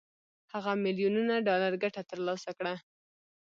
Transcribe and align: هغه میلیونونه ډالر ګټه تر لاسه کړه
هغه 0.53 0.71
میلیونونه 0.83 1.35
ډالر 1.47 1.73
ګټه 1.83 2.01
تر 2.09 2.19
لاسه 2.27 2.51
کړه 2.57 2.73